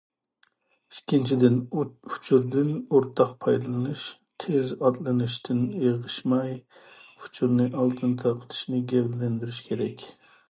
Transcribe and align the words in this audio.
ئىككىنچىدىن، 0.93 1.57
ئۇچۇردىن 1.81 2.71
ئورتاق 2.95 3.35
پايدىلىنىش، 3.45 4.05
تېز 4.45 4.71
ئاتلىنىشتىن 4.81 5.61
ئېغىشماي، 5.83 6.57
ئۇچۇرنى 6.79 7.67
ئالدىن 7.83 8.17
تارقىتىشنى 8.23 8.81
گەۋدىلەندۈرۈش 8.93 9.61
كېرەك. 9.69 10.07